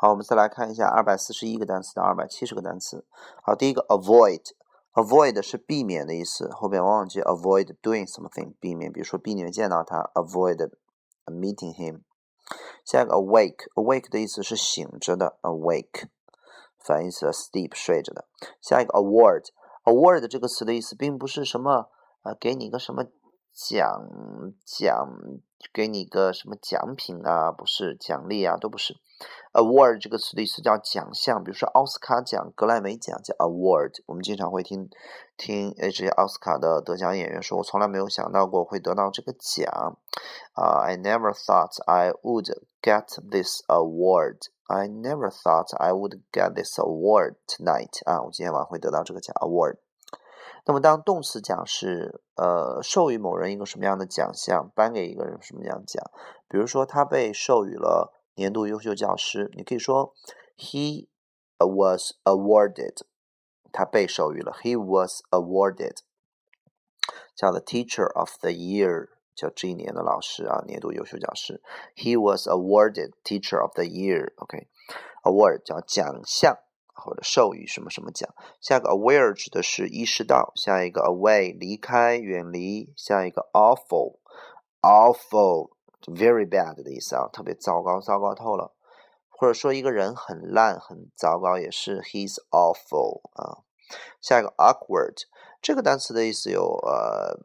[0.00, 3.04] 好，我们再来看一下二百四十一个单词到二百七十个单词。
[3.42, 10.70] 好，第一个 avoid，avoid 是避免的意思，后边往往接 avoid doing something，避免，比如说避免见到他，avoid
[11.26, 12.02] meeting him。
[12.84, 16.04] 下一个 awake，awake 的意思是醒着的，awake，
[16.78, 18.28] 反义词 sleep 睡着的。
[18.60, 21.90] 下一个 award，award 这个词的意思并不是什么
[22.22, 23.06] 呃给你一个什么
[23.52, 24.06] 奖
[24.64, 25.08] 奖，
[25.72, 28.96] 给你个什么奖品啊，不是奖励啊，都不是。
[29.52, 34.02] Award 这个词的意思叫奖项，比如说奥斯卡奖、格莱美奖叫 Award。
[34.06, 34.88] 我们经常会听
[35.36, 39.98] 听这些奥斯卡的得奖演员说：“我从来没有想到过会得到这个奖。”
[40.54, 42.46] 啊，I never thought I would
[42.80, 44.38] get this award.
[44.68, 48.04] I never thought I would get this award tonight.
[48.04, 49.78] 啊，我今天晚上会得到这个奖 Award。
[50.64, 56.02] 那么当动词讲是呃授予某人一个什么样的奖项，颁给一个人什么样的奖，
[56.48, 58.14] 比如说他被授予了。
[58.38, 60.14] 年度优秀教师，你可以说
[60.56, 61.08] he
[61.58, 62.98] was awarded，
[63.72, 64.52] 他被授予了。
[64.62, 65.96] He was awarded，
[67.34, 71.60] 叫 the teacher of the year，叫这一年的老师啊，年度优秀教师。
[71.96, 74.32] He was awarded teacher of the year。
[74.36, 76.56] OK，award 叫奖项
[76.98, 78.28] 或者授予什么什么奖。
[78.60, 80.52] 下一个 aware 指的是意识到。
[80.56, 82.92] 下一个 away 离开远离。
[82.96, 84.18] 下一个 awful，awful。
[86.06, 88.72] very bad 的意思啊，特别糟糕，糟糕透了。
[89.28, 93.64] 或者说一个人很烂，很糟糕，也是 he's awful 啊。
[94.20, 95.14] 下一个 awkward
[95.60, 97.38] 这个单词的意思有呃，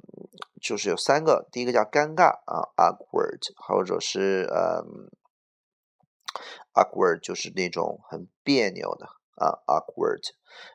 [0.61, 4.83] 就是有三个，第一个叫尴尬啊，awkward，或者是呃
[6.73, 10.21] ，awkward 就是那种很别扭的啊，awkward。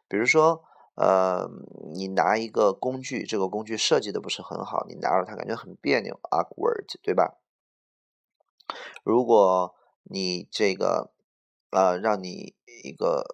[0.09, 0.65] 比如说
[0.95, 1.49] 呃，
[1.95, 7.39] 你拿一个工具，这个工具设计的不是很好，你拿着它感觉很别扭，awkward，对吧？
[9.05, 11.13] 如果你这个，
[11.71, 13.25] 呃，让你一个，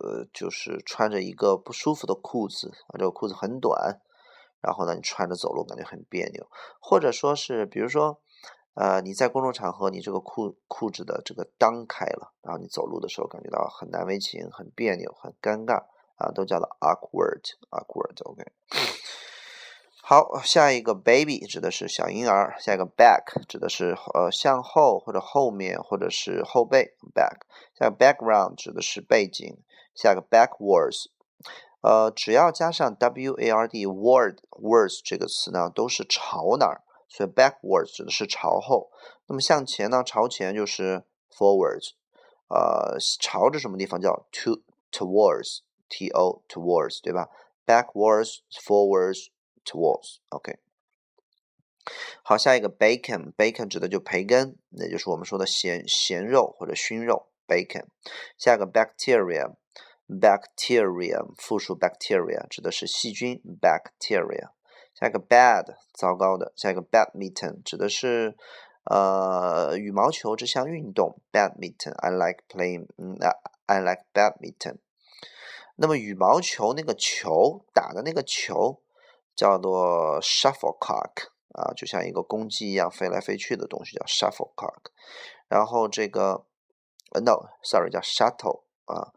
[0.00, 4.00] 呃，就是穿着一个不舒服的裤子，啊，这个裤子很短，
[4.60, 6.46] 然后呢，你穿着走路感觉很别扭，
[6.80, 8.20] 或者说是，比如说，
[8.74, 15.84] 呃，你在公众场合，你这个裤裤子的这个裆开了，然后你走路的时候感觉到很难为情、很别扭、很尴尬，
[16.16, 18.44] 啊，都叫做 awkward，awkward，OK。
[20.06, 27.38] 好，下一个 baby 指的是小婴儿，下一个 back 指的是呃向后或者后面或者是后背 back，
[27.78, 29.56] 下一个 background 指的是背景，
[29.94, 31.06] 下一个 backwards，
[31.80, 38.90] 呃只要加上 w a r d word words 这个词呢都是朝哪儿，所以 backwards 指的是朝后，
[39.26, 41.92] 那么向前呢朝前就是 forwards，
[42.48, 47.28] 呃朝着什么地方叫 to towards t o towards 对吧
[47.66, 49.28] ？backwards forwards
[49.66, 50.58] Towards，OK。
[52.22, 57.86] 好，下一个 bacon，bacon 指的就培根，那就是我们说的咸咸肉或者熏肉 bacon。
[58.36, 64.50] 下一个 bacteria，bacteria 复数 bacteria 指的是细菌 bacteria。
[64.94, 68.36] 下一个 bad 糟糕的，下一个 badminton 指的是
[68.84, 73.16] 呃羽毛球这项运动 badminton，I like playing，嗯
[73.66, 74.78] ，I like badminton。
[75.76, 78.80] 那么羽毛球那个球打的那个球。
[79.36, 84.92] 叫做 shuttlecock 啊，就像一个公鸡一样飞来飞去的东西叫 shuttlecock。
[85.48, 86.46] 然后这个
[87.20, 89.10] ，no，sorry，叫 shuttle 啊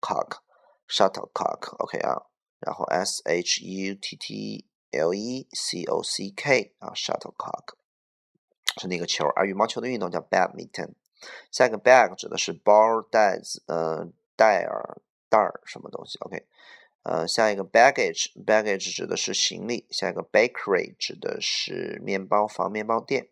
[0.00, 2.16] ，cock，shuttlecock，OK 啊。
[2.60, 7.74] 然后 s h u t t l e c o c k 啊，shuttlecock
[8.80, 10.92] 是那个球，而羽毛球的运动叫 badminton。
[11.50, 16.46] 下一个 bag 指的是包、袋子，呃，袋儿、袋儿什么东西，OK。
[17.02, 19.86] 呃，下一个 baggage，baggage 指的是行李。
[19.90, 23.28] 下一个 bakery 指的是面包房、面包店。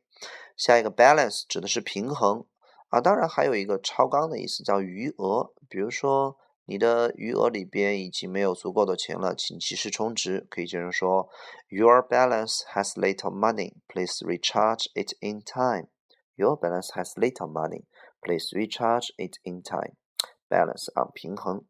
[0.56, 2.46] 下一个 balance 指的是平衡
[2.88, 5.52] 啊，当然还有一个超纲的意思叫余额。
[5.68, 10.46] 比如说你的余额里边已经没有足够的钱了，请及时充值。
[10.50, 11.28] 可以这样说
[11.68, 13.74] ：Your balance has little money.
[13.88, 15.86] Please recharge it in time.
[16.34, 17.84] Your balance has little money.
[18.20, 19.94] Please recharge it in time.
[20.48, 21.64] balance 啊，平衡。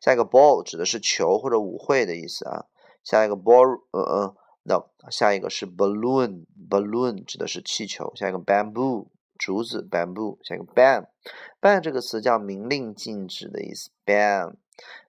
[0.00, 2.66] 下一个 ball 指的是球或者舞会的意思啊。
[3.04, 8.12] 下一个 ball 呃呃，no，下一个是 balloon，balloon 指的是气球。
[8.14, 9.08] 下一个 bamboo
[9.38, 10.38] 竹子，bamboo。
[10.42, 13.90] 下一个 ban，ban 这个词叫明令禁止的意思。
[14.04, 14.54] ban，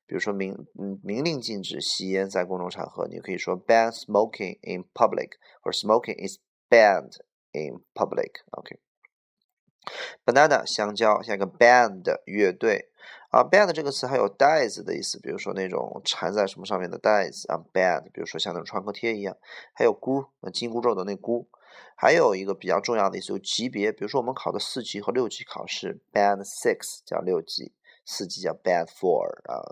[0.05, 5.31] 比如说明嗯明令禁止吸烟在公众场合，你可以说 ban smoking in public，
[5.61, 6.37] 或者 smoking is
[6.69, 7.17] banned
[7.51, 8.41] in public。
[8.51, 8.79] OK。
[10.23, 12.91] banana 香蕉，下一个 band 乐队
[13.29, 19.35] 啊，band 这个词还有袋子的意思，比如说那种缠在什么上面的袋子啊，band，比如说像那种创可贴一样，
[19.73, 21.47] 还有箍，紧箍咒的那箍。
[21.95, 27.73] 还有一个比较重要的意思，有级别，比如说我们考的四级和六级考试，Band Six 叫六级，
[28.05, 29.63] 四级叫 Band Four 啊，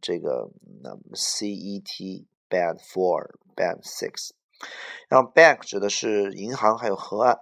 [0.00, 0.50] 这个
[0.82, 4.30] 那么 CET Band Four，Band Six。
[5.08, 7.38] 然后 Bank 指的是银行，还有河岸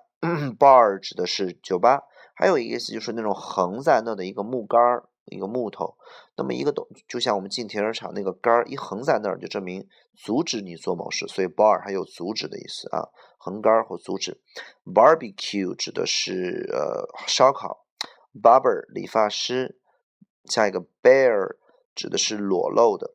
[0.58, 2.02] ；Bar 指的是酒吧。
[2.34, 5.96] 还有一个意思就是那种横在那的一个木杆儿，一个木头。
[6.34, 9.86] 那么一个东，就像我们进停车场那个杆儿一横在那儿，就证明
[10.16, 11.28] 阻止你做某事。
[11.28, 13.10] 所以 bar 还有阻止的意思啊，
[13.42, 14.40] 横杆儿或阻止。
[14.84, 17.84] Barbecue 指的是呃烧烤。
[18.32, 19.80] Barber 理发师。
[20.44, 21.56] 下一个 bare
[21.94, 23.14] 指的是裸露的。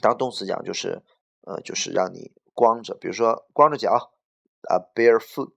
[0.00, 1.02] 当动词讲就是
[1.42, 4.10] 呃就是让你光着，比如说光着脚
[4.68, 5.54] 啊，barefoot。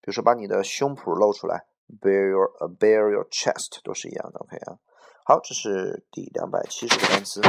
[0.00, 1.66] 比如说把你的胸脯露出来。
[2.00, 4.78] Bare your, bare your chest 都是一样的，OK 啊。
[5.24, 7.40] 好，这是第两百七十个单词。